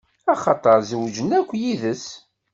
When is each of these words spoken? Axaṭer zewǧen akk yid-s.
Axaṭer 0.33 0.77
zewǧen 0.89 1.29
akk 1.39 1.51
yid-s. 1.61 2.05